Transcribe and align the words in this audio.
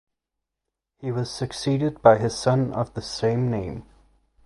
He 0.97 1.11
was 1.11 1.29
succeeded 1.29 2.01
by 2.01 2.17
his 2.17 2.35
son 2.35 2.73
of 2.73 2.91
the 2.95 3.03
same 3.03 3.51
name. 3.51 3.83